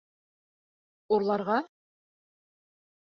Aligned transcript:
Урларға? 1.17 1.59